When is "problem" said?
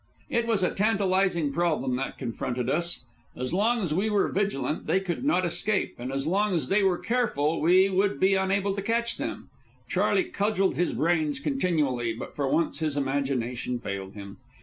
1.53-1.95